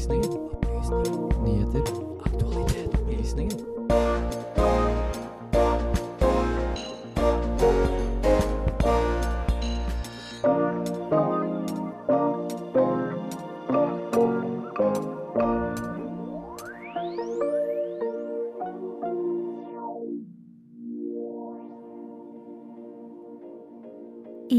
[0.00, 0.48] Opplysningen.
[1.44, 1.82] Nyheter.
[2.24, 2.94] Aktualitet.
[2.94, 3.79] Opplysningen.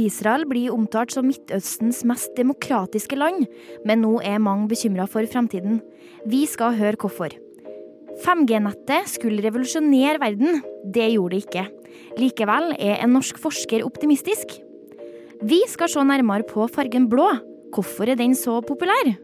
[0.01, 3.45] Israel blir omtalt som Midtøstens mest demokratiske land,
[3.87, 5.79] men nå er mange bekymra for fremtiden.
[6.25, 7.35] Vi skal høre hvorfor.
[8.21, 10.61] 5G-nettet skulle revolusjonere verden.
[10.83, 11.65] Det gjorde det ikke.
[12.19, 14.59] Likevel er en norsk forsker optimistisk.
[15.41, 17.31] Vi skal se nærmere på fargen blå.
[17.71, 19.15] Hvorfor er den så populær?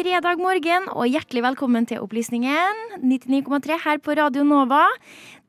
[0.00, 4.86] Fredag morgen og hjertelig velkommen til Opplysningen 99,3 her på Radio Nova.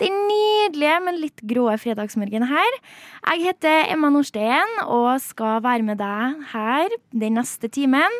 [0.01, 2.75] Den nydelige, men litt grå fredagsmorgenen her.
[3.29, 8.19] Jeg heter Emma Nordsteen og skal være med deg her den neste timen.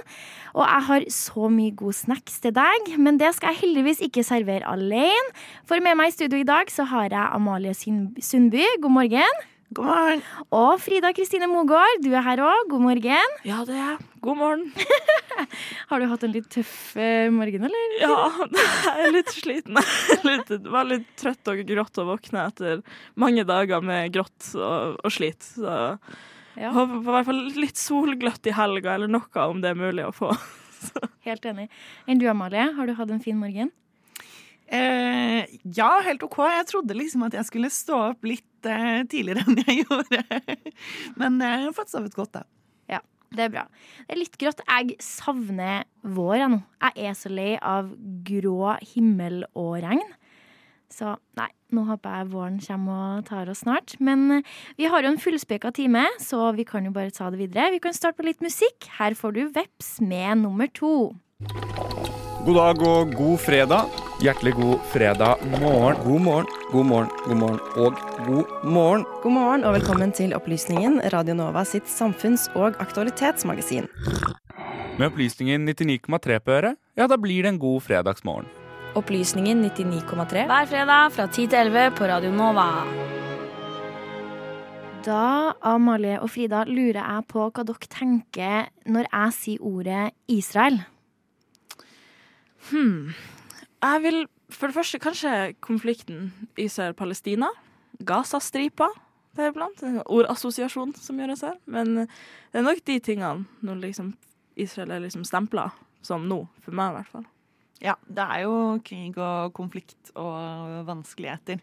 [0.55, 4.23] Og jeg har så mye god snacks til deg, men det skal jeg heldigvis ikke
[4.23, 5.35] servere alene.
[5.67, 8.63] For med meg i studio i dag så har jeg Amalie Sundby.
[8.79, 9.41] God morgen.
[9.71, 10.21] God morgen.
[10.51, 12.65] Og Frida Kristine Mogård, du er her òg.
[12.73, 13.35] God morgen.
[13.47, 14.07] Ja, det er jeg.
[14.25, 14.65] God morgen.
[15.89, 17.93] Har du hatt en litt tøff eh, morgen, eller?
[18.01, 18.17] Ja,
[18.51, 19.79] jeg er litt sliten.
[20.27, 22.81] Litt, var litt trøtt og grått å våkne etter
[23.15, 25.39] mange dager med grått og, og slit.
[25.55, 25.71] Så
[26.59, 26.73] Ja.
[26.75, 30.11] håper på hvert fall litt solgløtt i helga, eller noe om det er mulig å
[30.11, 30.33] få.
[31.29, 31.69] Helt enig.
[32.11, 32.67] Enn du, Amalie?
[32.75, 33.71] Har du hatt en fin morgen?
[34.71, 35.43] Eh,
[35.75, 36.37] ja, helt OK.
[36.47, 40.21] Jeg trodde liksom at jeg skulle stå opp litt eh, tidligere enn jeg gjorde.
[41.19, 42.45] Men eh, jeg har fått sovet godt, da.
[42.91, 43.01] Ja,
[43.35, 43.65] det er bra.
[44.05, 44.63] Det er litt grått.
[44.63, 46.61] Jeg savner vår, jeg nå.
[46.87, 47.91] Jeg er så lei av
[48.27, 50.03] grå himmel og regn.
[50.91, 53.97] Så nei, nå håper jeg våren kommer og tar oss snart.
[54.03, 57.39] Men eh, vi har jo en fullspekka time, så vi kan jo bare ta det
[57.43, 57.73] videre.
[57.75, 58.87] Vi kan starte på litt musikk.
[59.01, 61.11] Her får du Veps med nummer to.
[62.47, 64.10] God dag og god fredag.
[64.21, 65.97] Hjertelig god fredag morgen.
[66.05, 67.95] God morgen, god morgen, god morgen og
[68.27, 69.05] god morgen.
[69.23, 73.87] God morgen og velkommen til Opplysningen, Radio Nova sitt samfunns- og aktualitetsmagasin.
[74.99, 78.45] Med opplysningen 99,3 på øret, ja, da blir det en god fredagsmorgen.
[78.93, 80.45] Opplysningen 99,3.
[80.53, 82.69] Hver fredag fra 10 til 11 på Radio Nova.
[85.01, 85.25] Da,
[85.65, 90.83] Amalie og Frida, lurer jeg på hva dere tenker når jeg sier ordet Israel.
[92.69, 93.15] Hmm.
[93.81, 97.49] Jeg vil for det første kanskje konflikten Israel-Palestina.
[98.05, 98.89] Gaza-stripa.
[99.35, 101.55] Det er blant en ordassosiasjon som gjøres her.
[101.65, 104.13] Men det er nok de tingene når liksom
[104.59, 105.69] Israel er liksom stempla
[106.05, 107.27] som nå, for meg i hvert fall.
[107.81, 108.55] Ja, det er jo
[108.85, 111.61] krig og konflikt og vanskeligheter,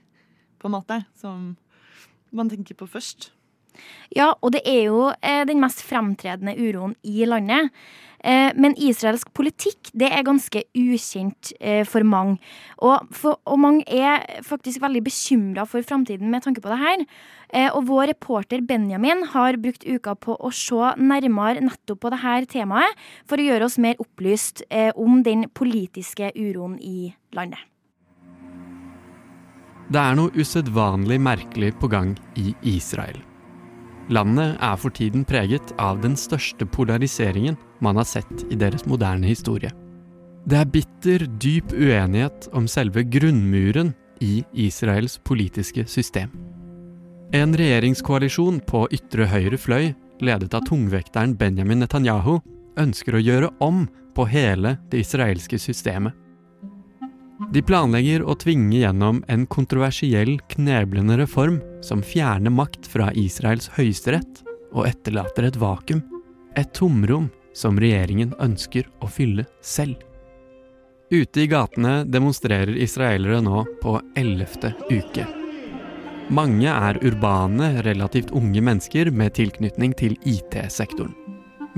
[0.58, 1.52] på en måte, som
[2.34, 3.30] man tenker på først.
[4.14, 7.70] Ja, og det er jo eh, den mest fremtredende uroen i landet.
[8.24, 12.38] Eh, men israelsk politikk det er ganske ukjent eh, for mange.
[12.82, 17.04] Og, for, og mange er faktisk veldig bekymra for framtiden med tanke på det her.
[17.48, 22.22] Eh, og vår reporter Benjamin har brukt uka på å se nærmere nettopp på det
[22.24, 24.64] her temaet, for å gjøre oss mer opplyst
[24.98, 27.60] om den politiske uroen i landet.
[29.88, 33.27] Det er noe usedvanlig merkelig på gang i Israel.
[34.08, 39.28] Landet er for tiden preget av den største polariseringen man har sett i deres moderne
[39.28, 39.70] historie.
[40.48, 43.92] Det er bitter, dyp uenighet om selve grunnmuren
[44.24, 46.32] i Israels politiske system.
[47.36, 49.90] En regjeringskoalisjon på ytre høyre fløy,
[50.24, 52.38] ledet av tungvekteren Benjamin Netanyahu,
[52.80, 53.84] ønsker å gjøre om
[54.16, 56.16] på hele det israelske systemet.
[57.38, 64.42] De planlegger å tvinge gjennom en kontroversiell, kneblende reform som fjerner makt fra Israels høyesterett
[64.74, 66.02] og etterlater et vakuum,
[66.58, 70.02] et tomrom som regjeringen ønsker å fylle selv.
[71.08, 75.24] Ute i gatene demonstrerer israelere nå på ellevte uke.
[76.28, 81.14] Mange er urbane, relativt unge mennesker med tilknytning til IT-sektoren.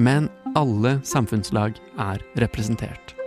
[0.01, 0.27] Men
[0.59, 3.20] alle samfunnslag er representert.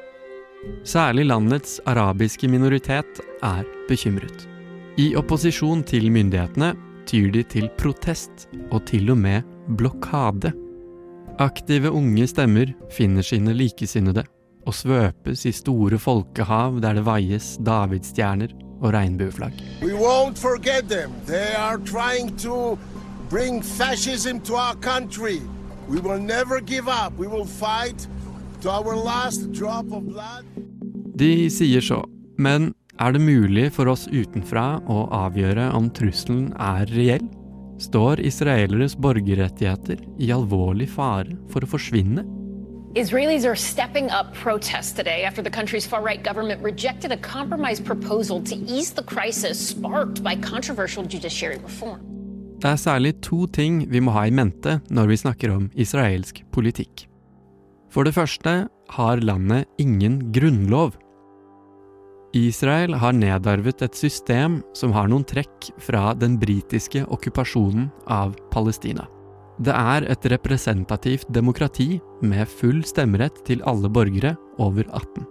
[0.83, 4.48] Særlig landets arabiske minoritet er bekymret.
[4.98, 6.74] I opposisjon til myndighetene
[7.10, 9.42] tyr de til protest og til og med
[9.77, 10.54] blokade.
[11.39, 14.24] Aktive unge stemmer finner sine likesinnede
[14.68, 19.54] og svøpes i store folkehav der det vaies davidsstjerner og regnbueflagg.
[23.30, 25.42] Bring fascism to our country.
[25.89, 27.18] We will never give up.
[27.18, 28.07] We will fight
[28.62, 30.52] to our last drop of blood.
[31.19, 32.01] De sier så,
[32.42, 37.25] men Er det mulig for oss utenfra å avgjøre om trusselen er reell?
[37.81, 42.21] Står israeleres borgerrettigheter i alvorlig fare for å forsvinne?
[42.94, 47.81] Israelis are stepping up protests today after the country's far right government rejected a compromise
[47.81, 52.00] proposal to ease the crisis sparked by controversial judiciary reform.
[52.62, 56.44] Det er særlig to ting vi må ha i mente når vi snakker om israelsk
[56.54, 57.07] politikk.
[57.92, 58.54] For det første
[58.94, 60.94] har landet ingen grunnlov.
[62.33, 69.06] Israel har nedarvet et system som har noen trekk fra den britiske okkupasjonen av Palestina.
[69.62, 75.27] Det er et representativt demokrati med full stemmerett til alle borgere over 18.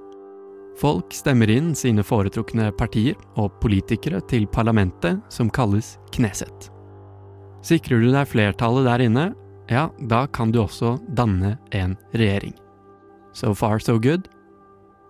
[0.78, 6.70] Folk stemmer inn sine foretrukne partier og politikere til parlamentet, som kalles Kneset.
[7.66, 9.26] Sikrer du deg flertallet der inne,
[9.70, 12.55] ja, da kan du også danne en regjering.
[13.34, 14.28] So far, so good.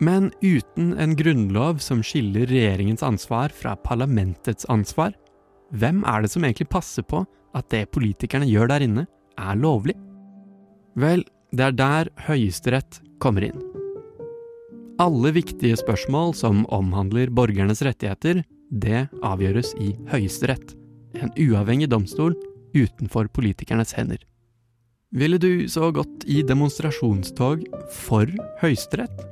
[0.02, 5.12] Men uten en grunnlov som skiller regjeringens ansvar fra parlamentets ansvar,
[5.70, 7.22] hvem er det som egentlig passer på
[7.54, 9.04] at det politikerne gjør der inne,
[9.38, 9.94] er lovlig?
[10.99, 11.22] Vel,
[11.54, 13.60] det er der Høyesterett kommer inn.
[15.00, 20.75] Alle viktige spørsmål som omhandler borgernes rettigheter, det avgjøres i Høyesterett,
[21.14, 22.34] en uavhengig domstol
[22.75, 24.19] utenfor politikernes hender.
[25.12, 28.26] Ville du så gått i demonstrasjonstog for
[28.62, 29.22] Høyesterett?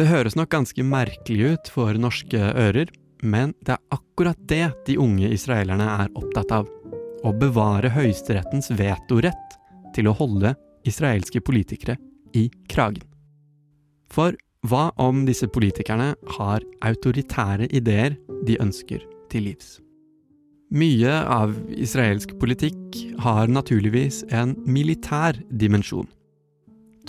[0.00, 2.88] Det høres nok ganske merkelig ut for norske ører,
[3.20, 6.70] men det er akkurat det de unge israelerne er opptatt av.
[7.20, 9.58] Å bevare Høyesterettens vetorett
[9.92, 10.54] til å holde
[10.88, 11.98] israelske politikere
[12.32, 13.04] i kragen.
[14.08, 18.16] For hva om disse politikerne har autoritære ideer
[18.48, 19.82] de ønsker til livs?
[20.72, 26.08] Mye av israelsk politikk har naturligvis en militær dimensjon.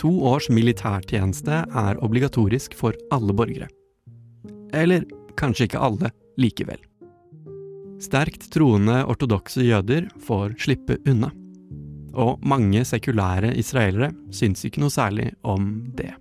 [0.02, 3.68] To års militærtjeneste er obligatorisk for alle borgere.
[4.74, 5.06] Eller
[5.38, 6.10] kanskje ikke alle
[6.42, 6.80] likevel.
[8.02, 11.30] Sterkt troende ortodokse jøder får slippe unna.
[12.18, 16.16] Og mange sekulære israelere syns ikke noe særlig om det.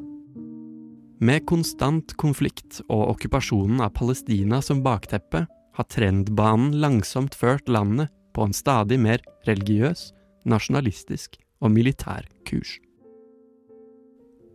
[1.25, 5.47] Med konstant konflikt og okkupasjonen av Palestina som bakteppe,
[5.77, 10.11] har trendbanen langsomt ført landet på en stadig mer religiøs,
[10.45, 12.77] nasjonalistisk og militær kurs.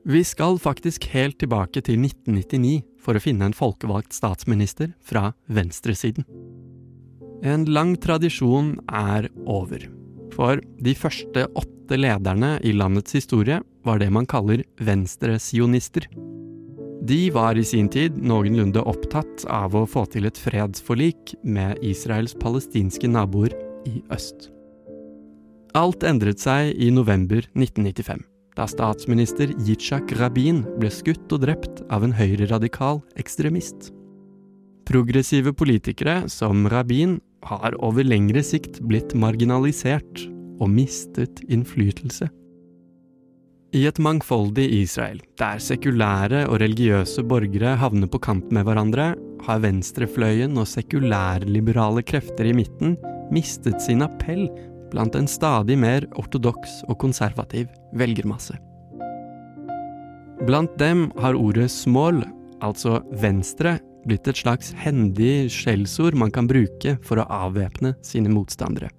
[0.05, 6.27] Vi skal faktisk helt tilbake til 1999 for å finne en folkevalgt statsminister fra venstresiden.
[7.41, 9.87] En lang tradisjon er over.
[10.35, 16.05] For de første åtte lederne i landets historie var det man kaller venstresionister.
[17.05, 22.37] De var i sin tid noenlunde opptatt av å få til et fredsforlik med Israels
[22.37, 23.57] palestinske naboer
[23.89, 24.51] i øst.
[25.73, 28.21] Alt endret seg i november 1995,
[28.55, 33.91] da statsminister Yitzhak Rabin ble skutt og drept av en høyreradikal ekstremist.
[34.87, 40.25] Progressive politikere som Rabin har over lengre sikt blitt marginalisert
[40.61, 42.29] og mistet innflytelse.
[43.75, 49.09] I et mangfoldig Israel, der sekulære og religiøse borgere havner på kant med hverandre,
[49.45, 52.95] har venstrefløyen og sekulærliberale krefter i midten
[53.35, 54.47] mistet sin appell
[54.95, 57.67] blant en stadig mer ortodoks og konservativ
[57.99, 58.55] velgermasse.
[60.47, 62.23] Blant dem har ordet smål,
[62.63, 68.91] altså venstre, blitt et slags hendig skjellsord man kan bruke for å avvæpne sine motstandere.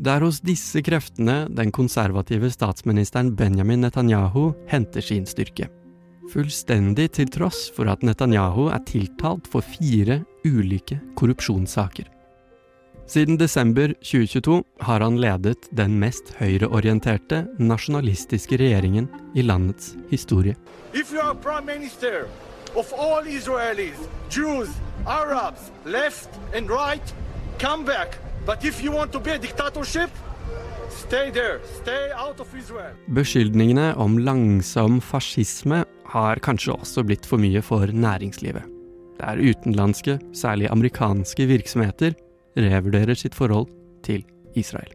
[0.00, 5.68] Det er hos disse kreftene den konservative statsministeren Benjamin Netanyahu henter sin styrke.
[6.30, 12.08] Fullstendig til tross for at Netanyahu er tiltalt for fire ulike korrupsjonssaker.
[13.10, 20.54] Siden desember 2022 har han ledet den mest høyreorienterte nasjonalistiske regjeringen i landets historie.
[20.94, 22.28] If you are prime minister
[22.78, 23.98] of all Israelis,
[24.30, 24.70] Jews,
[25.06, 27.14] Arabs, left and right,
[27.58, 28.14] come back.
[28.46, 30.10] But if you want to be a dictatorship,
[30.90, 31.58] stay there.
[31.82, 32.94] Stay out of Israel.
[33.08, 35.82] Beskyldningene om langsom fascisme
[36.14, 38.62] har kanskje også blitt for mye for næringslivet.
[39.18, 42.14] Det er utenlandske, særlig amerikanske virksomheter
[42.62, 43.70] revurderer sitt forhold
[44.06, 44.24] til
[44.58, 44.92] Israel.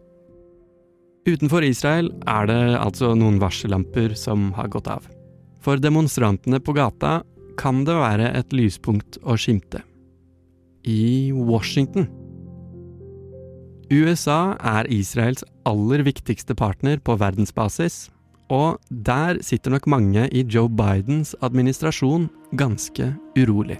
[1.25, 5.07] Utenfor Israel er det altså noen varsellamper som har gått av.
[5.65, 7.23] For demonstrantene på gata
[7.57, 9.81] kan det være et lyspunkt å skimte.
[10.85, 12.05] I Washington.
[13.89, 18.09] USA er Israels aller viktigste partner på verdensbasis,
[18.53, 23.79] og der sitter nok mange i Joe Bidens administrasjon ganske urolig.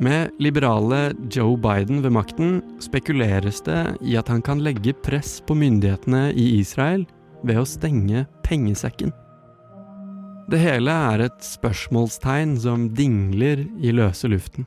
[0.00, 5.54] Med liberale Joe Biden ved makten spekuleres det i at han kan legge press på
[5.58, 7.04] myndighetene i Israel
[7.44, 9.12] ved å stenge pengesekken.
[10.50, 14.66] Det hele er et spørsmålstegn som dingler i løse luften.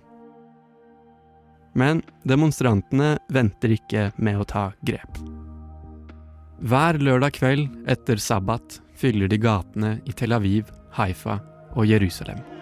[1.75, 5.19] Men demonstrantene venter ikke med å ta grep.
[6.63, 11.41] Hver lørdag kveld etter sabbat fyller de gatene i Tel Aviv, Haifa
[11.75, 12.54] og Jerusalem.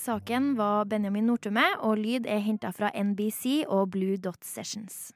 [0.00, 5.12] Saken var Benjamin Nortumme, og lyd er henta fra NBC og Blue Dot Sessions.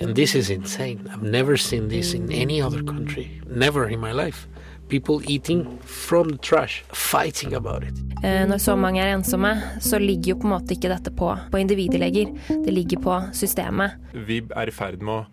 [0.00, 1.06] And this is insane.
[1.12, 3.40] I've never seen this in any other country.
[3.46, 4.48] Never in my life.
[4.88, 7.94] People eating from the trash, fighting about it.
[8.24, 11.36] Eh, Når så mange er ensomme, så ligger jo på en måte ikke dette på,
[11.52, 12.32] på individleger.
[12.48, 13.90] Det ligger på systemet.
[14.26, 15.24] Vi er i ferd med å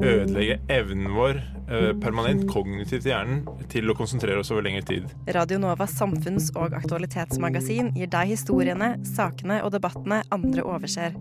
[0.00, 5.04] ødelegge evnen vår eh, permanent kognitivt i hjernen til å konsentrere oss over lengre tid.
[5.36, 11.16] Radio Novas samfunns- og aktualitetsmagasin gir deg historiene, sakene og debattene andre overser.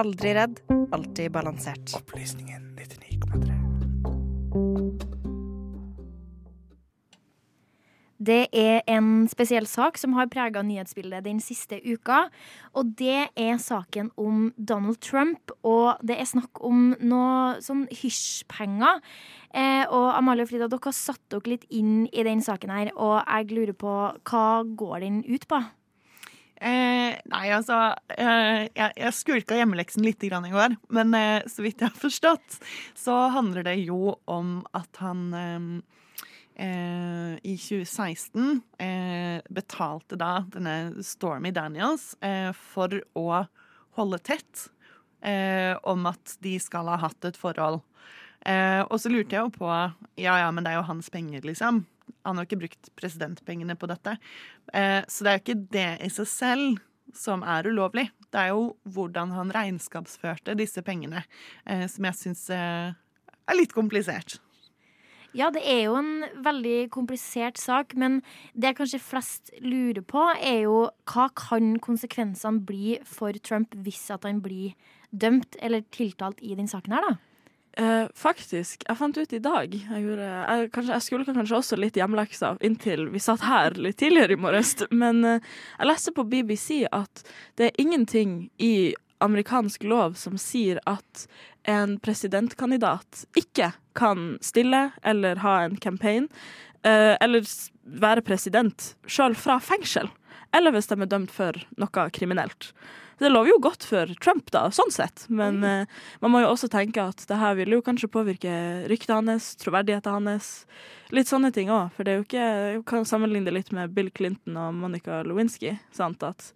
[0.00, 0.54] Aldri redd,
[0.94, 1.96] alltid balansert.
[1.98, 5.18] Opplysningen 99,3.
[8.20, 12.26] Det er en spesiell sak som har prega nyhetsbildet den siste uka.
[12.76, 19.00] Og det er saken om Donald Trump, og det er snakk om noe sånn hysjpenger.
[19.56, 22.92] Eh, og Amalie og Frida, dere har satt dere litt inn i den saken her,
[22.94, 23.94] og jeg lurer på
[24.28, 25.62] hva går den ut på?
[26.60, 27.76] Eh, nei, altså
[28.12, 32.02] eh, Jeg, jeg skulka hjemmeleksen litt grann i går, men eh, så vidt jeg har
[32.02, 32.58] forstått,
[32.92, 35.80] så handler det jo om at han
[36.60, 43.44] eh, i 2016 eh, betalte da denne Stormy Daniels eh, for å
[43.98, 44.66] holde tett
[45.24, 47.80] eh, om at de skal ha hatt et forhold.
[48.46, 49.70] Eh, og så lurte jeg jo på
[50.20, 51.84] Ja ja, men det er jo hans penger, liksom.
[52.26, 54.16] Han har jo ikke brukt presidentpengene på dette.
[54.72, 56.80] Eh, så det er jo ikke det i seg selv
[57.16, 58.06] som er ulovlig.
[58.30, 61.24] Det er jo hvordan han regnskapsførte disse pengene,
[61.90, 64.36] som jeg syns er litt komplisert.
[65.36, 68.18] Ja, det er jo en veldig komplisert sak, men
[68.58, 74.26] det kanskje flest lurer på, er jo hva kan konsekvensene bli for Trump hvis at
[74.26, 74.74] han blir
[75.10, 77.18] dømt eller tiltalt i den saken her, da?
[77.78, 78.82] Eh, faktisk.
[78.88, 82.58] Jeg fant ut i dag Jeg, gjorde, jeg, kanskje, jeg skulle kanskje også litt hjemmelekser
[82.66, 84.74] inntil vi satt her litt tidligere i morges.
[84.90, 87.22] Men eh, jeg leste på BBC at
[87.60, 91.26] det er ingenting i amerikansk lov som sier at
[91.68, 96.28] en presidentkandidat ikke kan stille eller ha en campaign
[96.82, 97.44] eh, eller
[97.84, 100.08] være president sjøl fra fengsel.
[100.56, 102.72] Eller hvis de er dømt for noe kriminelt.
[103.20, 105.26] Det lover jo godt for Trump, da, sånn sett.
[105.28, 108.54] Men eh, man må jo også tenke at det her vil jo kanskje påvirke
[108.88, 110.48] ryktet hans, troverdigheten hans.
[111.12, 111.90] Litt sånne ting òg.
[111.96, 115.20] For det er jo ikke Jeg kan sammenligne det litt med Bill Clinton og Monica
[115.26, 115.74] Lewinsky.
[115.92, 116.24] Sant?
[116.24, 116.48] At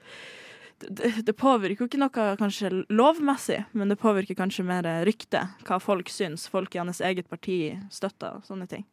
[0.91, 5.61] det, påvirker jo ikke noe kanskje lovmessig, men det påvirker kanskje mer ryktet.
[5.69, 6.47] Hva folk syns.
[6.51, 7.59] Folk i hans eget parti
[7.95, 8.85] støtter og sånne ting.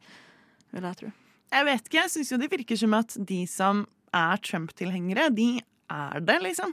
[0.72, 1.10] Vil jeg tro.
[1.52, 3.84] Jeg vet ikke, jeg syns jo det virker som at de som
[4.16, 5.50] er Trump-tilhengere, de
[5.92, 6.72] er det, liksom.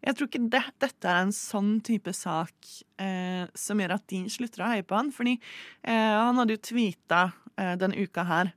[0.00, 2.54] Jeg tror ikke det, dette er en sånn type sak
[3.00, 5.10] eh, som gjør at de slutter å heie på han.
[5.12, 7.26] Fordi eh, han hadde jo tweeta
[7.56, 8.54] eh, denne uka her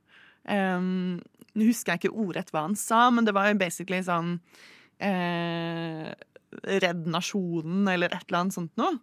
[0.48, 0.80] eh,
[1.54, 4.38] Nå husker jeg ikke ordrett hva han sa, men det var jo basically sånn
[5.04, 6.12] eh,
[6.84, 8.98] Redd nasjonen, eller et eller annet sånt noe.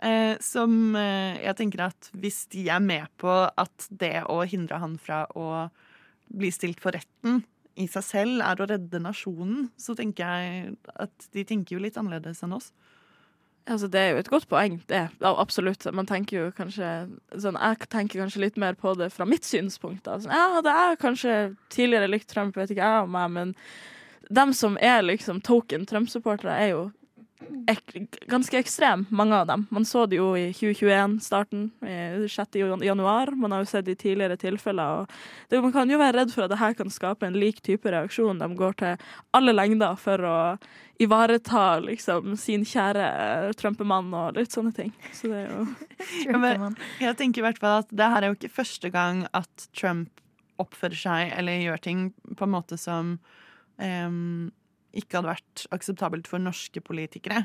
[0.00, 4.78] Eh, som eh, jeg tenker at hvis de er med på at det å hindre
[4.80, 5.66] han fra å
[6.30, 7.42] bli stilt for retten
[7.80, 11.98] i seg selv er å redde nasjonen, så tenker jeg at de tenker jo litt
[12.00, 12.70] annerledes enn oss.
[13.70, 15.02] Altså, det er jo et godt poeng, det.
[15.20, 15.84] Ja, absolutt.
[15.94, 16.88] Man tenker jo kanskje
[17.38, 20.02] sånn, Jeg tenker kanskje litt mer på det fra mitt synspunkt.
[20.08, 20.16] Da.
[20.18, 21.36] Sånn, ja, det er kanskje
[21.70, 23.54] tidligere likt Trump, vet ikke jeg om meg, men
[24.30, 26.88] dem som er liksom token Trump-supportere, er jo
[27.70, 27.94] ek
[28.30, 29.64] ganske ekstreme, mange av dem.
[29.74, 31.70] Man så det jo i 2021-starten,
[32.28, 32.58] 6.
[32.84, 33.32] januar.
[33.36, 35.02] Man har jo sett det i tidligere tilfeller.
[35.02, 37.60] Og det, man kan jo være redd for at det her kan skape en lik
[37.66, 38.42] type reaksjon.
[38.42, 40.36] De går til alle lengder for å
[41.00, 44.92] ivareta liksom sin kjære eh, Trumpemann og litt sånne ting.
[45.16, 45.66] Så det er jo
[46.30, 49.24] Ja, men jeg tenker i hvert fall at det her er jo ikke første gang
[49.36, 50.22] at Trump
[50.60, 53.16] oppfører seg eller gjør ting på en måte som
[53.80, 57.44] ikke hadde vært akseptabelt for norske politikere.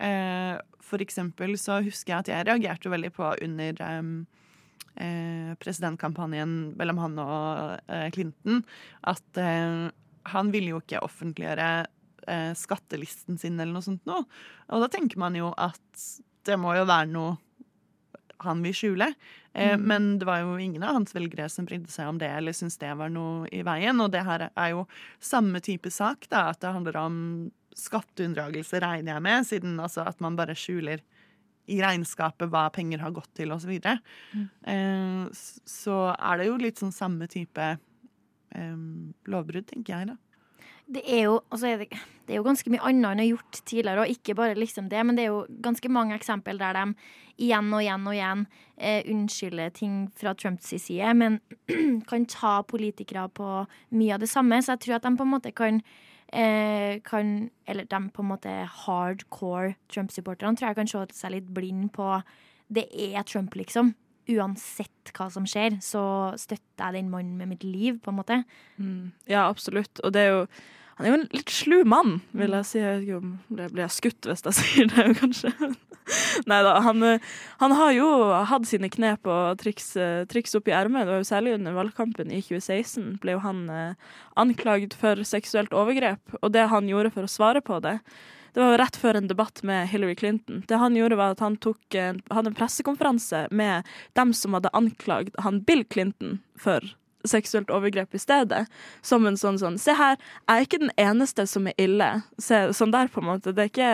[0.00, 7.00] Eh, for eksempel så husker jeg at jeg reagerte veldig på under eh, presidentkampanjen mellom
[7.02, 8.62] han og eh, Clinton,
[9.04, 9.42] at
[10.32, 11.72] han ville jo ikke offentliggjøre
[12.54, 14.22] skattelisten sin eller noe sånt noe.
[14.70, 16.04] Og da tenker man jo at
[16.46, 17.32] det må jo være noe
[18.40, 19.14] han vil skjule.
[19.54, 19.82] Eh, Mm.
[19.86, 22.78] Men det var jo ingen av hans velgere som brydde seg om det eller syntes
[22.78, 24.00] det var noe i veien.
[24.00, 24.86] Og det her er jo
[25.20, 30.20] samme type sak, da, at det handler om skatteunndragelse, regner jeg med, siden altså at
[30.20, 31.00] man bare skjuler
[31.68, 33.70] i regnskapet hva penger har gått til, osv.
[34.32, 34.48] Mm.
[34.66, 35.28] Eh,
[35.68, 38.76] så er det jo litt sånn samme type eh,
[39.30, 40.16] lovbrudd, tenker jeg, da.
[40.86, 41.88] Det er jo, altså det,
[42.26, 44.88] det er jo ganske mye annet enn å ha gjort tidligere, og ikke bare liksom
[44.90, 46.86] det, men det er jo ganske mange eksempel der de
[47.42, 48.44] igjen og igjen og igjen
[48.76, 51.40] eh, unnskylder ting fra Trumps side, men
[52.10, 53.50] kan ta politikere på
[53.96, 54.60] mye av det samme.
[54.62, 55.80] Så jeg tror at de på en måte kan,
[56.32, 58.52] eh, kan Eller de på en måte
[58.84, 62.22] hardcore Trump-supporterne tror jeg kan se seg litt blind på
[62.72, 63.94] Det er Trump, liksom.
[64.30, 66.04] Uansett hva som skjer, så
[66.38, 68.42] støtter jeg den mannen med mitt liv, på en måte.
[68.78, 69.10] Mm.
[69.30, 70.02] Ja, absolutt.
[70.04, 70.46] Og det er jo
[71.00, 72.78] Han er jo en litt slu mann, vil jeg si.
[72.78, 75.72] Jeg vet ikke om det blir jeg skutt hvis jeg sier det, kanskje.
[76.50, 76.74] Nei da.
[76.84, 78.08] Han, eh, han har jo
[78.48, 81.10] hatt sine knep og triks, eh, triks opp i ermet.
[81.26, 86.36] Særlig under valgkampen i 2016 ble jo han eh, anklagd for seksuelt overgrep.
[86.42, 87.98] Og det han gjorde for å svare på det,
[88.52, 90.62] det var jo rett før en debatt med Hillary Clinton.
[90.68, 95.38] Det han gjorde var at han tok hadde en pressekonferanse med dem som hadde anklagd
[95.40, 96.84] han Bill Clinton for
[97.28, 98.66] seksuelt overgrep i stedet.
[99.02, 102.10] Som en sånn sånn Se her, jeg er ikke den eneste som er ille.
[102.42, 103.54] Se, sånn der, på en måte.
[103.54, 103.92] Det er ikke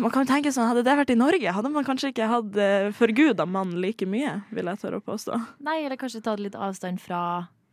[0.00, 2.54] Man kan jo tenke sånn, Hadde det vært i Norge, hadde man kanskje ikke hatt
[2.56, 5.36] uh, forguda mannen like mye, vil jeg tørre å påstå.
[5.66, 7.20] Nei, eller kanskje tatt litt avstand fra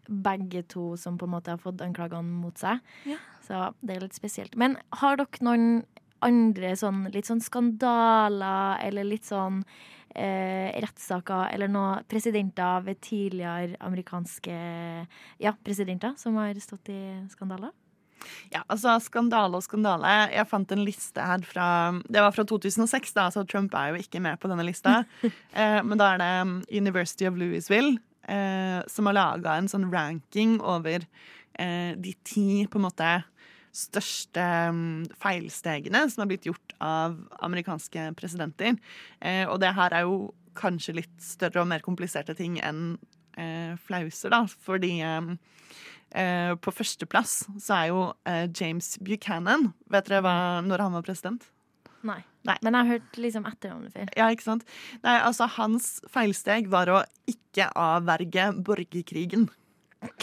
[0.09, 2.81] begge to som på en måte har fått anklagene mot seg.
[3.07, 3.21] Ja.
[3.43, 4.55] Så det er litt spesielt.
[4.59, 5.83] Men har dere noen
[6.23, 9.59] andre sånn litt sånn skandaler eller litt sånn
[10.15, 14.57] eh, rettssaker eller noen presidenter ved tidligere amerikanske
[15.43, 17.01] ja, presidenter som har stått i
[17.33, 17.73] skandaler?
[18.53, 20.11] Ja, altså skandale og skandale.
[20.31, 21.67] Jeg fant en liste her fra
[22.07, 25.01] Det var fra 2006, da, så Trump er jo ikke med på denne lista.
[25.23, 27.97] eh, men da er det um, University of Louisville
[28.27, 31.05] eh, som har laga en sånn ranking over
[31.53, 33.09] de ti på en måte
[33.73, 38.77] største um, feilstegene som har blitt gjort av amerikanske presidenter.
[39.21, 42.95] Eh, og det her er jo kanskje litt større og mer kompliserte ting enn
[43.37, 44.99] eh, flauser, da, fordi
[46.13, 49.71] Eh, på førsteplass så er jo eh, James Buchanan.
[49.89, 51.47] Vet dere hva, når han var president?
[52.05, 52.19] Nei.
[52.45, 52.57] Nei.
[52.61, 54.11] Men jeg har hørt liksom etternavnet før.
[54.19, 54.67] Ja, ikke sant?
[55.01, 57.01] Nei, altså Hans feilsteg var å
[57.31, 59.47] ikke avverge borgerkrigen.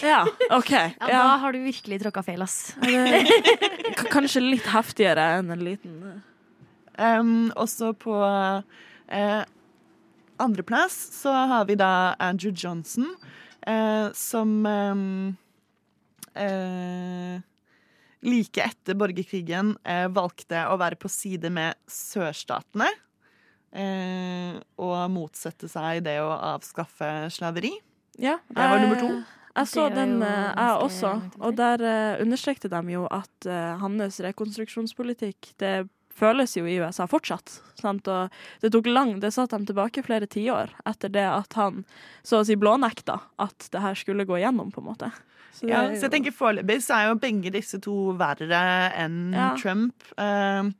[0.02, 0.24] Ja,
[0.56, 0.70] OK.
[0.70, 1.06] Ja, Ja.
[1.22, 2.74] Da har du virkelig tråkka feil, ass.
[3.96, 6.18] K- Kanskje litt heftigere enn en liten eh,
[7.00, 9.44] Um, også på uh,
[10.42, 13.06] andreplass så har vi da Andrew Johnson,
[13.64, 15.36] uh, som um,
[16.36, 17.40] uh,
[18.20, 22.90] like etter borgerkrigen eh, valgte å være på side med sørstatene.
[23.72, 27.72] Eh, og motsette seg det å avskaffe slaveri.
[28.20, 29.08] Ja, Det var nummer to.
[29.56, 34.20] Jeg så den, eh, jeg også, og der uh, understrekte de jo at eh, hans
[34.22, 37.60] rekonstruksjonspolitikk det føles jo i USA fortsatt.
[37.80, 38.08] Sant?
[38.08, 38.28] Og
[38.60, 41.84] det tok lang, det satt dem tilbake flere tiår etter det at han
[42.26, 45.10] så å si blånekta at det her skulle gå igjennom, på en måte.
[45.56, 48.60] Så Ja, så jeg tenker Foreløpig så er jo begge disse to verre
[48.96, 49.54] enn Ja.
[49.56, 49.94] Trump.
[50.16, 50.70] Eh,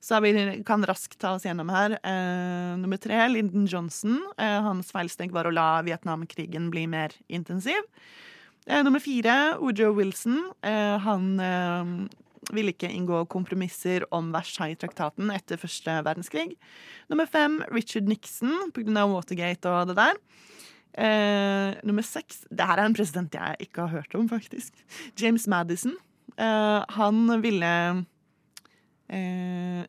[0.00, 0.32] så vi
[0.64, 1.98] kan raskt ta oss gjennom her.
[2.02, 4.18] Eh, nummer tre, Lyndon Johnson.
[4.38, 7.80] Eh, hans feilsteg var å la Vietnamkrigen bli mer intensiv.
[8.66, 10.50] Eh, nummer fire, Ojo Wilson.
[10.62, 12.08] Han
[12.54, 16.52] ville ikke inngå kompromisser om Versailles-traktaten etter første verdenskrig.
[17.10, 19.06] Nummer fem, Richard Nixon, pga.
[19.10, 20.20] Watergate og det der.
[20.96, 24.72] Eh, nummer seks Det her er en president jeg ikke har hørt om, faktisk.
[25.20, 25.96] James Madison.
[26.38, 27.72] Eh, han ville
[29.10, 29.84] eh,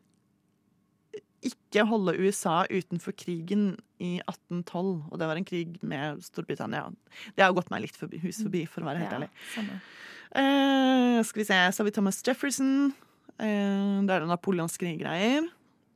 [1.46, 3.70] ikke holde USA utenfor krigen
[4.02, 6.88] i 1812, og det var en krig med Storbritannia.
[7.36, 9.30] Det har gått meg litt forbi, hus forbi, for å være helt ærlig.
[10.38, 12.90] Eh, skal vi se, så har vi Thomas Jefferson.
[13.38, 15.46] Eh, det er det napoleonskriggreier.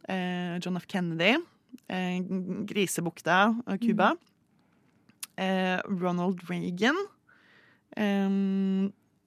[0.08, 0.86] Eh, John F.
[0.90, 1.34] Kennedy.
[1.88, 2.22] Eh,
[2.68, 4.12] Grisebukta og Cuba.
[5.36, 6.98] Eh, Ronald Reagan.
[7.96, 8.30] Eh,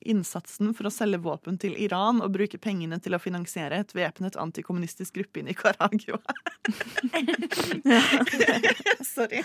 [0.06, 4.38] innsatsen for å selge våpen til Iran og bruke pengene til å finansiere et væpnet
[4.40, 6.20] antikommunistisk gruppe i Nicaragua.
[9.16, 9.42] Sorry.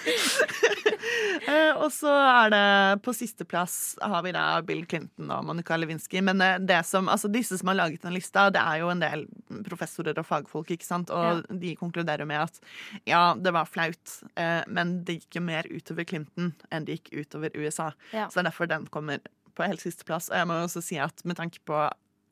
[1.48, 6.20] Eh, og så er det på sisteplass har vi da Bill Clinton og Monica Lewinsky.
[6.24, 9.02] Men eh, det som, altså disse som har laget den lista, det er jo en
[9.02, 9.26] del
[9.66, 11.12] professorer og fagfolk, ikke sant?
[11.14, 12.60] Og de konkluderer med at
[13.08, 17.24] ja, det var flaut, eh, men det gikk jo mer utover Clinton enn det gikk
[17.24, 17.90] utover USA.
[18.14, 18.28] Ja.
[18.28, 19.22] Så det er derfor den kommer
[19.54, 20.30] på helt siste plass.
[20.30, 21.84] Og jeg må også si at med tanke på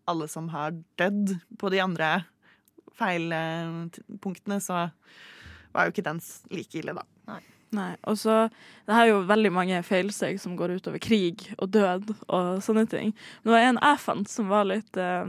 [0.09, 2.13] alle som har dødd på de andre
[2.99, 4.89] feilpunktene, så
[5.75, 7.05] var jo ikke den like ille, da.
[7.29, 7.43] Nei,
[7.77, 8.49] og så
[8.87, 12.87] Det her er jo veldig mange feilsteg som går utover krig og død og sånne
[12.89, 13.15] ting.
[13.43, 15.27] Men det var en jeg fant som var litt eh,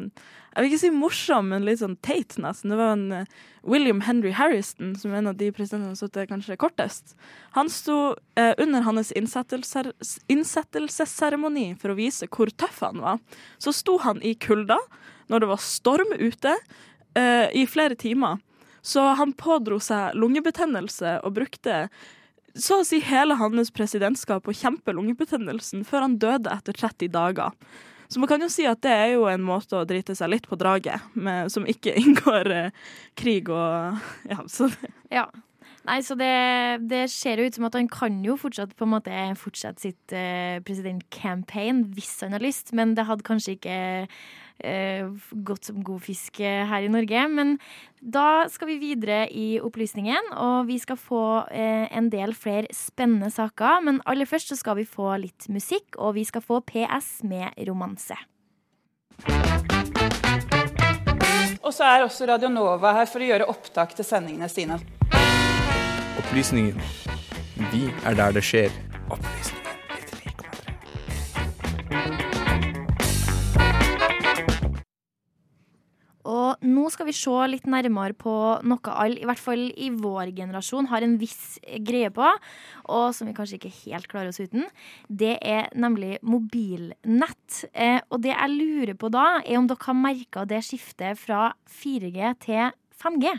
[0.56, 2.70] Jeg vil ikke si morsom, men litt sånn teit, nesten.
[2.72, 3.26] Det var en eh,
[3.68, 7.16] William Henry Harrison, som er en av de presidentene som satt kanskje kortest.
[7.58, 13.18] Han sto eh, under hans innsettelsesseremoni for å vise hvor tøff han var.
[13.60, 14.80] Så sto han i kulda
[15.30, 16.56] når det var storm ute,
[17.20, 18.38] eh, i flere timer.
[18.82, 21.88] Så han pådro seg lungebetennelse og brukte
[22.58, 27.56] så å si hele hans presidentskap å kjempe lungebetennelsen før han døde etter 30 dager.
[28.10, 30.48] Så man kan jo si at det er jo en måte å drite seg litt
[30.50, 32.74] på draget, med, som ikke inngår eh,
[33.20, 34.72] krig og Ja, så
[35.14, 35.30] Ja.
[35.88, 36.30] Nei, så det,
[36.92, 40.14] det ser jo ut som at han kan jo fortsatt på en måte fortsette sitt
[40.14, 43.78] eh, presidentcampaign hvis han har lyst, men det hadde kanskje ikke
[44.66, 45.10] eh,
[45.46, 47.26] gått som god fisk eh, her i Norge.
[47.32, 47.58] Men
[48.00, 53.32] da skal vi videre i opplysningen, og vi skal få eh, en del flere spennende
[53.34, 53.84] saker.
[53.86, 57.56] Men aller først så skal vi få litt musikk, og vi skal få PS med
[57.70, 58.18] romanse.
[61.60, 64.80] Og så er også Radio Nova her for å gjøre opptak til sendingene sine.
[66.20, 66.80] Opplysningen.
[67.70, 68.72] Vi er der det skjer.
[76.30, 78.34] Og nå skal vi se litt nærmere på
[78.68, 82.28] noe alle, i hvert fall i vår generasjon, har en viss greie på,
[82.90, 84.68] og som vi kanskje ikke helt klarer oss uten.
[85.10, 87.64] Det er nemlig mobilnett.
[87.74, 91.50] Eh, og det jeg lurer på da, er om dere har merka det skiftet fra
[91.80, 93.38] 4G til 5G?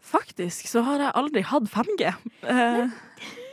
[0.00, 2.14] Faktisk så har jeg aldri hatt 5G.
[2.50, 2.88] Eh,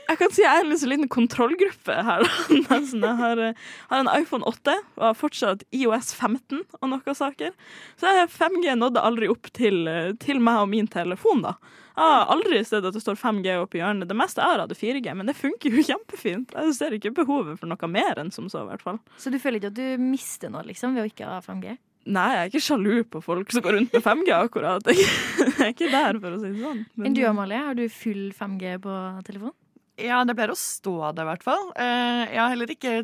[0.08, 2.24] jeg kan si jeg er en liksom liten kontrollgruppe her.
[2.70, 3.04] Nesten.
[3.04, 7.52] Jeg har, eh, har en iPhone 8 og har fortsatt IOS 15 og noen saker.
[8.00, 11.58] Så 5G nådde aldri opp til, eh, til meg og min telefon, da.
[11.98, 14.06] Jeg har aldri sett at det står 5G oppi hjørnet.
[14.08, 16.54] Det meste jeg har hatt er 4G, men det funker jo kjempefint.
[16.54, 19.00] Jeg ser ikke behovet for noe mer enn som så, i hvert fall.
[19.17, 21.78] Så du føler ikke at du mister noe liksom, ved å ikke ha 5G?
[22.08, 24.86] Nei, jeg er ikke sjalu på folk som går rundt med 5G, akkurat.
[24.93, 26.86] Jeg er ikke der, for å si det sånn.
[26.96, 28.93] Men- du Amalie, har du full 5G på
[29.28, 29.52] telefon?
[29.97, 31.65] Ja, det pleier å stå det, i hvert fall.
[31.75, 32.97] Eh, Jeg har heller ikke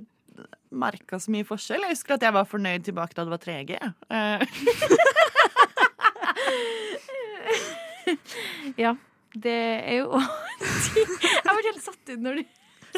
[0.74, 1.82] merka så mye forskjell.
[1.86, 3.72] Jeg husker at jeg var fornøyd tilbake da det var 3G.
[4.10, 4.42] Eh,
[8.78, 8.96] Ja,
[9.34, 10.20] det er jo
[10.98, 12.46] Jeg ble helt satt ut når du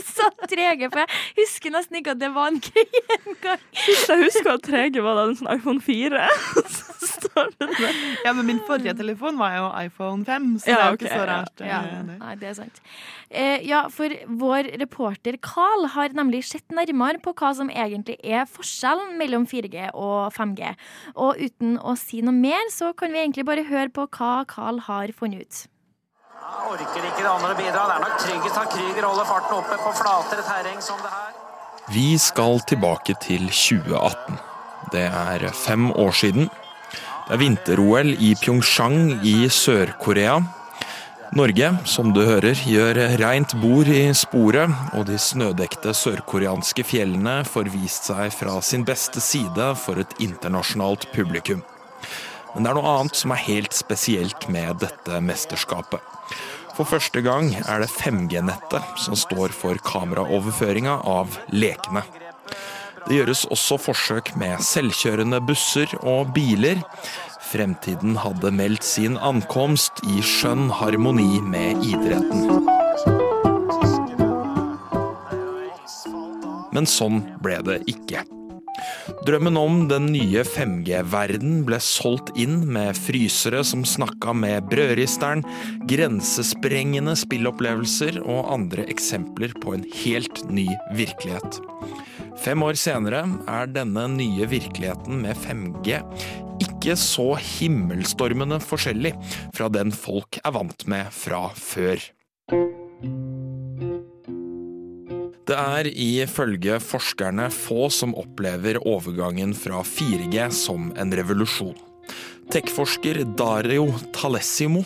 [0.16, 3.66] sa 3G, for jeg husker nesten ikke at det var en greie engang.
[3.86, 6.26] Jeg husker at 3G var da en sånn iPhone 4.
[7.06, 8.00] Så står det der.
[8.26, 11.06] Ja, men min forrige telefon var jo iPhone 5, så Ja, det er jo okay,
[11.06, 11.62] ikke så rart.
[11.62, 12.82] Ja, Ja, nei, det er sant.
[13.30, 18.48] Eh, ja, for vår reporter Carl har nemlig sett nærmere på hva som egentlig er
[18.50, 20.74] forskjellen mellom 4G og 5G.
[21.16, 24.82] Og uten å si noe mer, så kan vi egentlig bare høre på hva Carl
[24.88, 25.64] har funnet ut.
[26.66, 27.86] Orker ikke det andre bidra.
[27.90, 31.32] Det er nok tryggest at Krüger holder farten oppe på flatere terreng som det her.
[31.94, 34.38] Vi skal tilbake til 2018.
[34.94, 36.50] Det er fem år siden.
[37.26, 40.40] Det er vinter-OL i Pyeongchang i Sør-Korea.
[41.36, 47.72] Norge, som du hører, gjør reint bord i sporet, og de snødekte sørkoreanske fjellene får
[47.74, 51.66] vist seg fra sin beste side for et internasjonalt publikum.
[52.54, 56.15] Men det er noe annet som er helt spesielt med dette mesterskapet.
[56.76, 62.04] For første gang er det 5G-nettet som står for kameraoverføringa av lekene.
[63.06, 66.82] Det gjøres også forsøk med selvkjørende busser og biler.
[67.48, 72.66] Fremtiden hadde meldt sin ankomst i skjønn harmoni med idretten.
[76.76, 78.26] Men sånn ble det ikke.
[79.28, 85.46] Drømmen om den nye 5G-verden ble solgt inn med frysere som snakka med brødristeren,
[85.90, 91.62] grensesprengende spillopplevelser og andre eksempler på en helt ny virkelighet.
[92.42, 96.02] Fem år senere er denne nye virkeligheten med 5G
[96.86, 99.16] ikke så himmelstormende forskjellig
[99.56, 102.00] fra den folk er vant med fra før.
[105.46, 111.76] Det er ifølge forskerne få som opplever overgangen fra 4G som en revolusjon.
[112.50, 114.82] Tech-forsker Dario Talessimo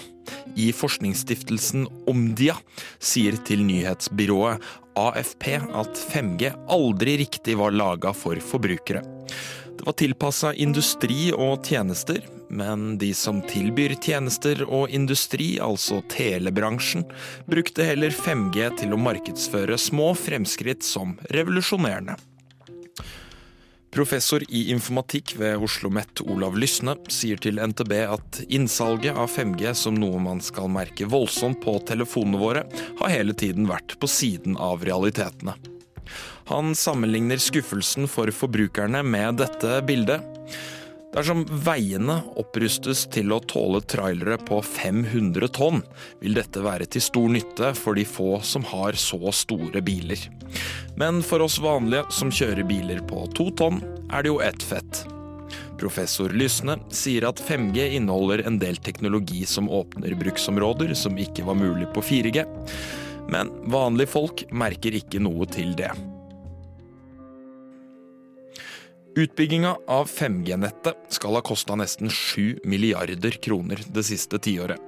[0.60, 2.58] i forskningsstiftelsen Omdia
[3.00, 4.68] sier til nyhetsbyrået
[5.00, 9.06] AFP at 5G aldri riktig var laga for forbrukere.
[9.80, 12.20] Det var tilpassa industri og tjenester,
[12.50, 17.06] men de som tilbyr tjenester og industri, altså telebransjen,
[17.50, 22.18] brukte heller 5G til å markedsføre små fremskritt som revolusjonerende.
[23.90, 29.74] Professor i informatikk ved Oslo OsloMet, Olav Lysne, sier til NTB at innsalget av 5G
[29.74, 32.64] som noe man skal merke voldsomt på telefonene våre,
[33.00, 35.56] har hele tiden vært på siden av realitetene.
[36.50, 40.22] Han sammenligner skuffelsen for forbrukerne med dette bildet.
[41.10, 45.82] Dersom veiene opprustes til å tåle trailere på 500 tonn,
[46.22, 50.22] vil dette være til stor nytte for de få som har så store biler.
[51.02, 53.82] Men for oss vanlige som kjører biler på to tonn,
[54.14, 55.02] er det jo ett fett.
[55.80, 61.58] Professor Lysne sier at 5G inneholder en del teknologi som åpner bruksområder som ikke var
[61.58, 62.46] mulig på 4G,
[63.34, 65.90] men vanlige folk merker ikke noe til det.
[69.20, 74.80] Utbygginga av 5G-nettet skal ha kosta nesten 7 milliarder kroner det siste tiåret.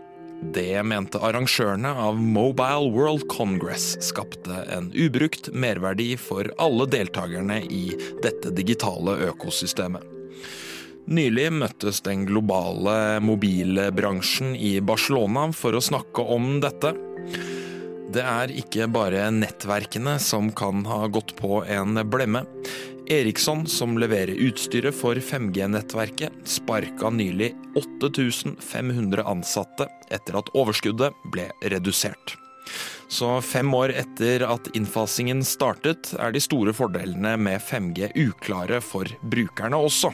[0.55, 7.81] Det mente arrangørene av Mobile World Congress skapte en ubrukt merverdi for alle deltakerne i
[8.23, 10.05] dette digitale økosystemet.
[11.11, 16.93] Nylig møttes den globale mobilbransjen i Barcelona for å snakke om dette.
[18.15, 22.45] Det er ikke bare nettverkene som kan ha gått på en blemme.
[23.11, 32.37] Eriksson, som leverer utstyret for 5G-nettverket, sparka nylig 8500 ansatte etter at overskuddet ble redusert.
[33.11, 39.11] Så fem år etter at innfasingen startet, er de store fordelene med 5G uklare for
[39.33, 40.13] brukerne også.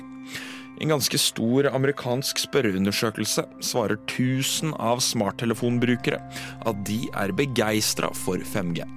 [0.81, 6.21] En ganske stor amerikansk spørreundersøkelse svarer 1000 av smarttelefonbrukere
[6.65, 8.96] at de er begeistra for 5G.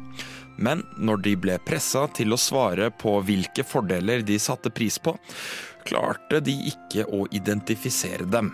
[0.60, 5.16] Men når de ble pressa til å svare på hvilke fordeler de satte pris på,
[5.88, 8.52] klarte de ikke å identifisere dem.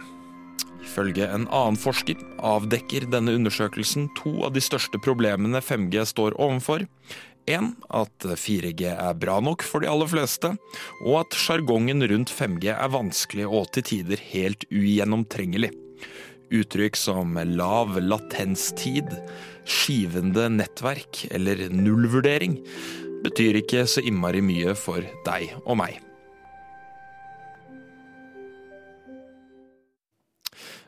[0.87, 6.87] Ifølge en annen forsker avdekker denne undersøkelsen to av de største problemene 5G står overfor.
[7.47, 10.53] En, at 4G er bra nok for de aller fleste,
[11.05, 15.73] og at sjargongen rundt 5G er vanskelig og til tider helt ugjennomtrengelig.
[16.55, 19.11] Uttrykk som lav latenstid,
[19.67, 22.61] skivende nettverk eller nullvurdering
[23.25, 26.01] betyr ikke så innmari mye for deg og meg.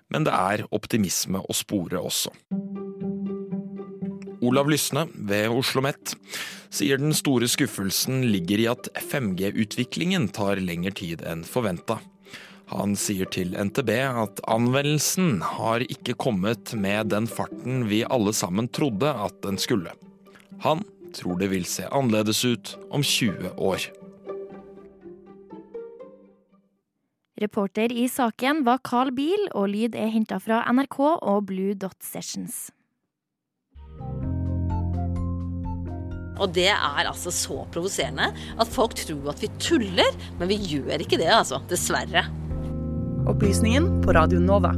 [0.09, 2.33] Men det er optimisme å spore også.
[4.39, 6.15] Olav Lysne ved Oslo OsloMet
[6.71, 11.99] sier den store skuffelsen ligger i at 5G-utviklingen tar lengre tid enn forventa.
[12.69, 18.69] Han sier til NTB at anvendelsen har ikke kommet med den farten vi alle sammen
[18.69, 19.95] trodde at den skulle.
[20.65, 20.85] Han
[21.17, 23.89] tror det vil se annerledes ut om 20 år.
[27.39, 32.03] Reporter i saken var Carl Biel, og lyd er henta fra NRK og Blue Dot
[32.03, 32.67] Sessions.
[36.39, 38.29] Og det er altså så provoserende
[38.59, 41.63] at folk tror at vi tuller, men vi gjør ikke det, altså.
[41.71, 42.27] Dessverre.
[43.29, 44.71] Opplysningen på Radio Nova.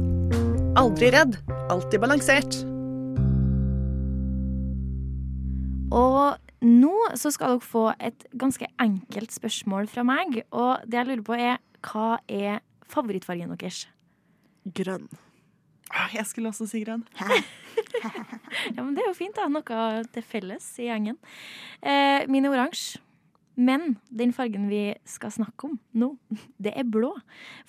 [0.75, 1.37] Aldri redd,
[1.71, 2.57] alltid balansert.
[5.95, 6.35] Og
[6.67, 10.41] nå så skal dere få et ganske enkelt spørsmål fra meg.
[10.51, 12.59] Og det jeg lurer på, er hva er
[12.91, 13.85] favorittfargen deres?
[14.67, 15.07] Grønn.
[15.87, 17.05] Ah, jeg skulle også si grønn.
[18.75, 19.47] ja, men det er jo fint, da.
[19.47, 21.15] Noe til felles i gjengen.
[21.79, 22.99] Eh, min er oransje.
[23.61, 26.13] Men den fargen vi skal snakke om nå,
[26.63, 27.11] det er blå.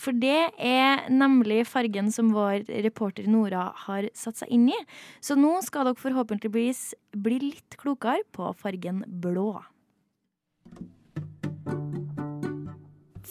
[0.00, 4.78] For det er nemlig fargen som vår reporter Nora har satt seg inn i.
[5.20, 9.52] Så nå skal dere forhåpentligvis bli litt klokere på fargen blå.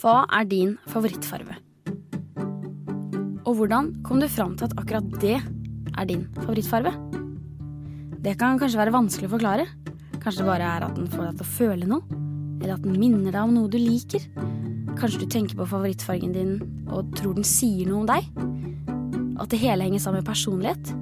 [0.02, 1.58] Hva er din favorittfarve?
[3.42, 6.94] Og hvordan kom du fram til at akkurat det er din favorittfarve?
[8.22, 9.68] Det kan kanskje være vanskelig å forklare.
[10.22, 12.21] Kanskje det bare er at den får deg til å føle noe?
[12.62, 14.24] Eller at den minner deg om noe du liker.
[14.98, 16.56] Kanskje du tenker på favorittfargen din
[16.92, 18.28] og tror den sier noe om deg?
[19.42, 20.92] At det hele henger sammen med personlighet?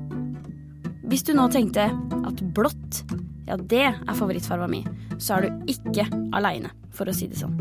[1.11, 3.03] Hvis du nå tenkte at blått,
[3.49, 4.85] ja, det er favorittfarga mi,
[5.18, 7.59] så er du ikke aleine, for å si det sånn.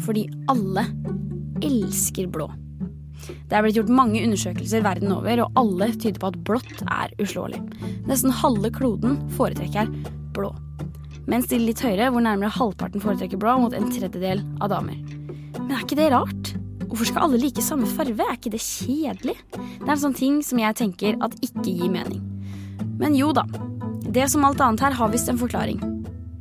[0.00, 0.86] Fordi alle
[1.62, 2.48] elsker blå.
[3.20, 7.12] Det er blitt gjort mange undersøkelser verden over, og alle tyder på at blått er
[7.20, 7.60] uslåelig.
[8.08, 9.92] Nesten halve kloden foretrekker
[10.34, 10.54] blå
[11.28, 14.98] mens de litt høyere, hvor nærmere halvparten foretrekker blå, mot en tredjedel av damer.
[15.58, 16.52] Men er ikke det rart?
[16.90, 18.24] Hvorfor skal alle like samme farve?
[18.24, 19.36] Er ikke det kjedelig?
[19.54, 22.24] Det er en sånn ting som jeg tenker at ikke gir mening.
[22.98, 23.44] Men jo da.
[24.10, 25.78] Det som alt annet her har visst en forklaring.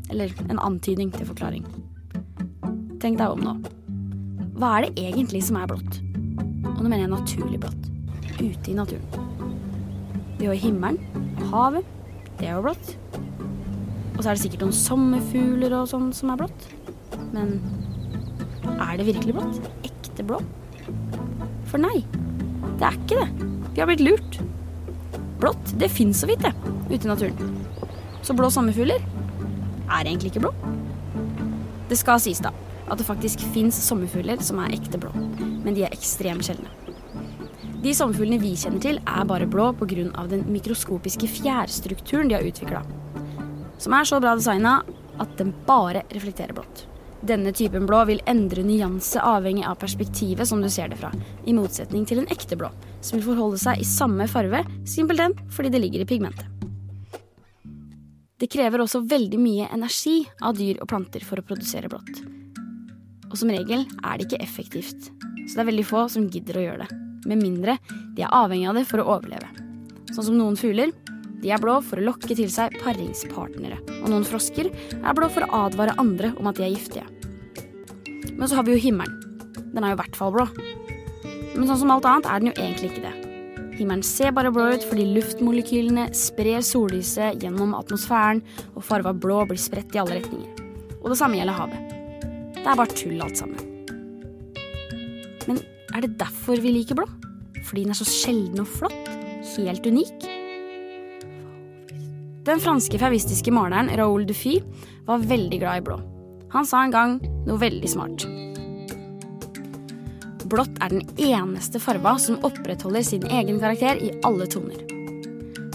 [0.10, 1.68] Eller en antydning til forklaring.
[3.00, 3.54] Tenk deg om nå.
[4.60, 6.02] Hva er det egentlig som er blått?
[6.74, 7.86] Og nå mener jeg naturlig blått.
[8.39, 9.06] Ute i naturen.
[10.39, 10.98] Vi har himmelen,
[11.52, 11.86] havet.
[12.39, 12.96] Det er jo blått.
[14.19, 16.65] Og så er det sikkert noen sommerfugler og sånn som er blått.
[17.32, 17.53] Men
[18.75, 19.69] er det virkelig blått?
[19.88, 20.41] Ekte blå?
[21.71, 22.01] For nei,
[22.82, 23.47] det er ikke det.
[23.71, 24.41] Vi har blitt lurt.
[25.39, 26.51] Blått, det fins så vidt, det,
[26.89, 27.55] ute i naturen.
[28.19, 30.51] Så blå sommerfugler er egentlig ikke blå.
[31.88, 32.51] Det skal sies, da,
[32.91, 36.75] at det faktisk fins sommerfugler som er ekte blå, men de er ekstremt sjeldne.
[37.79, 40.27] De sommerfuglene vi kjenner til, er bare blå pga.
[40.27, 42.84] den mikroskopiske fjærstrukturen de har utvikla,
[43.80, 44.80] som er så bra designa
[45.20, 46.86] at den bare reflekterer blått.
[47.22, 51.12] Denne typen blå vil endre nyanse avhengig av perspektivet som du ser det fra,
[51.44, 52.70] i motsetning til en ekte blå,
[53.02, 56.48] som vil forholde seg i samme farve, simpelthen fordi det ligger i pigmentet.
[58.39, 62.22] Det krever også veldig mye energi av dyr og planter for å produsere blått.
[63.28, 65.10] Og som regel er det ikke effektivt,
[65.44, 67.00] så det er veldig få som gidder å gjøre det.
[67.28, 67.76] Med mindre
[68.15, 69.50] de er avhengig av det for å overleve.
[70.13, 70.94] Sånn som noen fugler.
[71.39, 73.80] De er blå for å lokke til seg paringspartnere.
[74.02, 77.08] Og noen frosker er blå for å advare andre om at de er giftige.
[78.36, 79.15] Men så har vi jo himmelen.
[79.71, 80.47] Den er jo i hvert fall blå.
[81.56, 83.15] Men sånn som alt annet er den jo egentlig ikke det.
[83.80, 88.41] Himmelen ser bare blå ut fordi luftmolekylene sprer sollyset gjennom atmosfæren,
[88.75, 90.65] og farva blå blir spredt i alle retninger.
[90.99, 91.95] Og det samme gjelder havet.
[92.60, 93.63] Det er bare tull alt sammen.
[95.47, 95.63] Men
[95.95, 97.08] er det derfor vi liker blå?
[97.63, 99.15] Fordi den er så sjelden og flott?
[99.56, 100.29] Helt unik?
[102.50, 104.56] Den franske fauvistiske maleren Raoul Dufy
[105.06, 105.98] var veldig glad i blå.
[106.50, 107.12] Han sa en gang
[107.46, 108.24] noe veldig smart.
[110.50, 114.82] Blått er den eneste farva som opprettholder sin egen karakter i alle toner.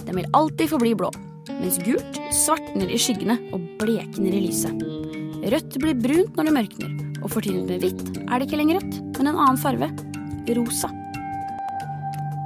[0.03, 1.13] Den vil alltid forbli blå,
[1.61, 4.83] mens gult svartner i skyggene og blekner i lyset.
[5.55, 9.01] Rødt blir brunt når det mørkner, og fortynet med hvitt er det ikke lenger rødt,
[9.21, 9.93] men en annen farve
[10.59, 10.91] rosa.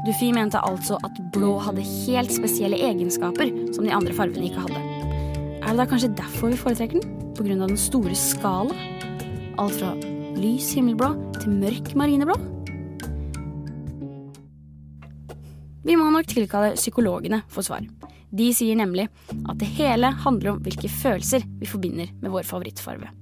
[0.09, 4.81] Dufy mente altså at blå hadde helt spesielle egenskaper som de andre farvene ikke hadde.
[5.61, 7.16] Er det da kanskje derfor vi foretrekker den?
[7.38, 8.73] Av den store skala?
[9.61, 9.92] Alt fra
[10.40, 12.38] lys himmelblå til mørk marineblå?
[15.85, 17.85] Vi må nok tilkalle psykologene for svar.
[18.33, 19.11] De sier nemlig
[19.44, 23.12] at det hele handler om hvilke følelser vi forbinder med vår favorittfarve.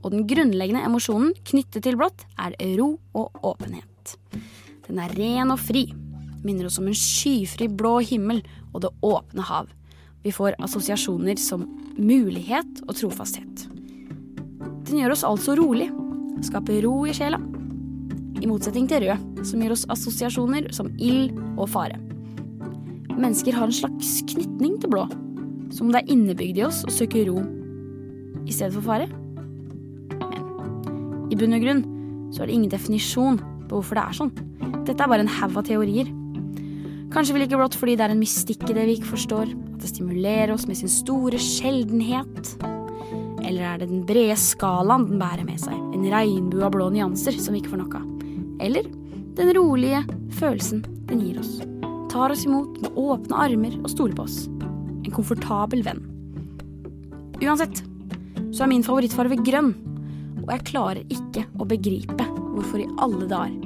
[0.00, 4.16] Og den grunnleggende emosjonen knyttet til blått er ro og åpenhet.
[4.88, 5.90] Den er ren og fri,
[6.44, 9.68] minner oss om en skyfri blå himmel og det åpne hav.
[10.22, 11.64] Vi får assosiasjoner som
[11.96, 13.66] mulighet og trofasthet.
[14.88, 15.88] Den gjør oss altså rolig,
[16.44, 17.40] skaper ro i sjela.
[18.40, 21.98] I motsetning til rød, som gir oss assosiasjoner som ild og fare.
[23.20, 25.06] Mennesker har en slags knytning til blå,
[25.72, 27.40] som om det er innebygd i oss å søke ro
[28.46, 29.08] i stedet for fare.
[30.20, 31.82] Men i bunn og grunn
[32.34, 34.32] så er det ingen definisjon på hvorfor det er sånn.
[34.88, 36.08] Dette er bare en haug av teorier.
[37.10, 39.82] Kanskje vi liker blått fordi det er en mystikk i det vi ikke forstår, at
[39.82, 42.52] det stimulerer oss med sin store sjeldenhet.
[43.42, 47.34] Eller er det den brede skalaen den bærer med seg, en regnbue av blå nyanser
[47.42, 48.06] som vi ikke får nok av?
[48.62, 48.86] Eller
[49.40, 50.04] den rolige
[50.38, 51.56] følelsen den gir oss,
[52.12, 54.44] tar oss imot med åpne armer og stoler på oss.
[55.02, 56.04] En komfortabel venn.
[57.40, 57.82] Uansett
[58.52, 59.72] så er min favorittfarge grønn,
[60.44, 63.58] og jeg klarer ikke å begripe hvorfor i alle dager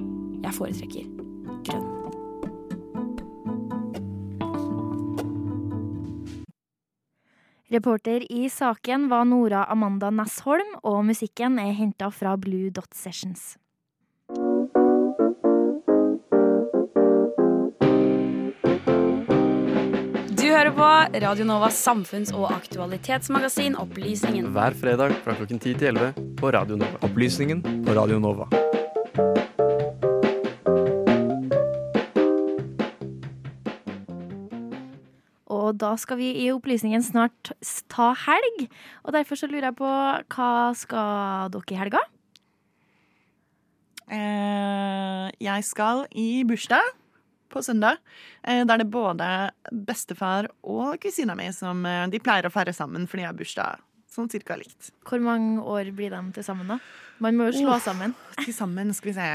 [0.47, 1.13] jeg foretrekker
[1.69, 1.94] grønn.
[7.75, 13.57] Reporter i saken var Nora Amanda Nessholm, og musikken er henta fra Blue Dot Sessions.
[20.31, 20.91] Du hører på
[21.25, 24.53] Radio Novas samfunns- og aktualitetsmagasin Opplysningen.
[24.55, 27.03] Hver fredag fra klokken 10 til 11 på Radio Nova.
[27.03, 28.47] Opplysningen på Radio Nova.
[35.75, 37.51] Og da skal vi i opplysningen snart
[37.91, 38.69] ta helg.
[39.03, 42.03] Og derfor så lurer jeg på hva skal dere i helga?
[44.15, 46.93] Eh, jeg skal i bursdag
[47.51, 47.99] på søndag.
[48.47, 49.29] Eh, da er det både
[49.89, 53.83] bestefar og kusina mi som eh, de pleier å feire sammen, fordi jeg har bursdag
[54.15, 54.93] sånn cirka likt.
[55.09, 56.79] Hvor mange år blir de til sammen, da?
[57.25, 58.15] Man må jo slå Oh, sammen.
[58.45, 59.31] Til sammen, skal vi se.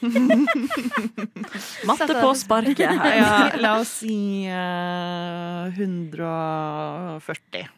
[1.88, 3.16] Matte på sparket her.
[3.16, 7.68] Ja, la oss si uh, 140.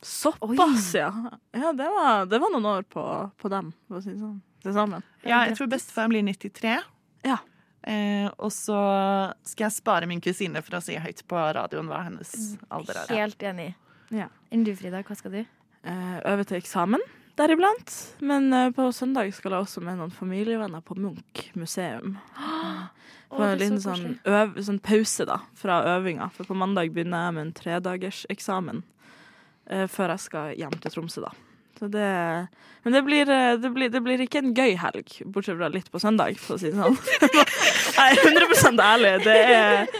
[0.00, 1.30] Såpass, ja.
[1.52, 4.38] Ja, det var, det var noen år på, på dem, for å si det sånn.
[4.62, 5.02] Til sammen.
[5.22, 6.78] Ja, jeg tror bestefar blir 93.
[7.26, 7.38] Ja.
[7.88, 8.78] Eh, og så
[9.46, 12.30] skal jeg spare min kusine for å si høyt på radioen hva hennes
[12.74, 13.06] alder er.
[13.22, 13.70] Helt enig.
[14.14, 14.28] Ja.
[14.54, 15.02] Enn du, Frida?
[15.06, 15.42] Hva skal du?
[15.88, 17.02] Eh, øve til eksamen
[17.38, 17.94] deriblant.
[18.18, 22.16] Men eh, på søndag skal jeg også med noen familievenner på Munch museum.
[23.28, 26.30] På en liten så sånn, sånn pause da, fra øvinga.
[26.34, 28.82] For på mandag begynner jeg med en tredagers eksamen
[29.68, 31.34] eh, før jeg skal hjem til Tromsø, da.
[31.78, 32.48] Så det,
[32.82, 35.90] men det blir, eh, det, blir, det blir ikke en gøy helg, bortsett fra litt
[35.92, 36.96] på søndag, for å si det sånn.
[37.98, 39.12] Jeg er 100 ærlig.
[39.22, 39.92] Det er,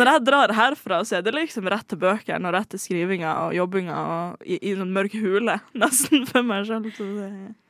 [0.00, 3.34] når jeg drar herfra, så er det liksom rett til bøkene og rett til skrivinga
[3.46, 6.88] og jobbinga og i, i en mørk hule, nesten, for meg sjøl.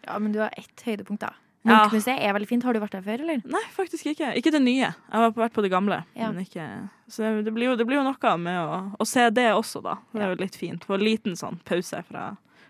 [0.07, 1.35] Ja, men du har ett høydepunkt, da.
[1.67, 2.63] Munchmuseet er veldig fint.
[2.63, 3.43] Har du vært der før, eller?
[3.51, 4.31] Nei, faktisk ikke.
[4.39, 4.93] Ikke det nye.
[4.93, 6.05] Jeg har vært på det gamle.
[6.15, 6.31] Ja.
[6.31, 6.67] Men ikke,
[7.11, 9.97] så det blir, jo, det blir jo noe med å, å se det også, da.
[10.15, 10.87] Det er jo litt fint.
[10.87, 12.29] Få en liten sånn pause fra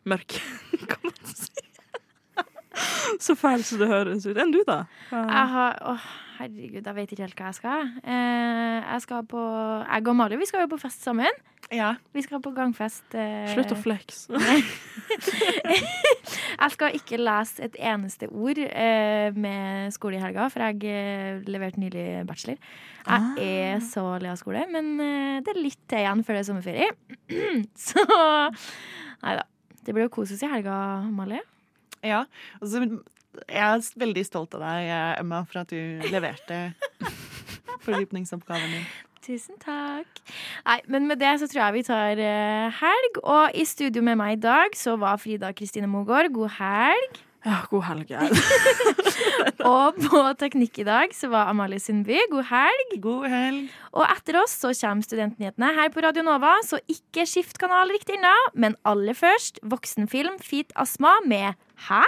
[0.09, 0.37] mørk,
[0.91, 1.53] kan man si.
[3.23, 4.37] Så fæl som det høres ut.
[4.37, 4.83] Enn du, da?
[5.11, 5.95] Jeg har Å,
[6.37, 7.87] herregud, jeg vet ikke helt hva jeg skal.
[8.05, 9.41] Eh, jeg skal på
[9.87, 11.33] Jeg og Mali vi skal jo på fest sammen.
[11.67, 13.09] Vi skal på gangfest.
[13.19, 14.27] eh, Slutt å flex.
[16.57, 21.81] Jeg skal ikke lese et eneste ord eh, med skole i helga, for jeg leverte
[21.83, 22.61] nylig bachelor.
[23.07, 24.95] Jeg er så lei av skole, men
[25.45, 26.89] det er litt til igjen før det er sommerferie.
[27.89, 28.07] så
[29.23, 29.45] Nei da.
[29.87, 30.77] Det blir jo kose seg i helga,
[31.07, 31.45] Amalie.
[32.05, 32.25] Ja.
[32.61, 32.83] Og så
[33.47, 36.61] jeg er veldig stolt av deg, Emma, for at du leverte
[37.87, 38.87] fordypningsoppgaven din.
[39.27, 40.21] Tusen takk.
[40.67, 43.21] Nei, men med det så tror jeg vi tar eh, helg.
[43.25, 46.31] Og i studio med meg i dag så var Frida Kristine Mogård.
[46.35, 47.19] God helg.
[47.47, 48.09] Ja, god helg.
[49.71, 52.19] Og på teknikk i dag så var Amalie Sundby.
[52.33, 52.97] God helg.
[53.05, 53.69] God helg.
[53.95, 58.19] Og etter oss så kommer Studentnyhetene her på Radio Nova, så ikke skift kanal riktig
[58.19, 58.35] ennå.
[58.59, 61.55] Men aller først voksenfilm Fit Astma med
[61.87, 62.03] Hæ?